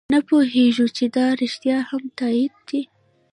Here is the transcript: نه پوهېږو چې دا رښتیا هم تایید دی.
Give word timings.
نه 0.13 0.19
پوهېږو 0.27 0.85
چې 0.97 1.05
دا 1.15 1.27
رښتیا 1.41 1.77
هم 1.89 2.03
تایید 2.19 2.53
دی. 2.69 2.81